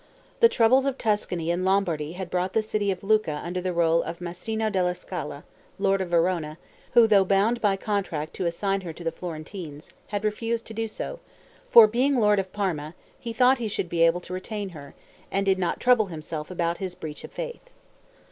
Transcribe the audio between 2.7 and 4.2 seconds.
of Lucca under the rule of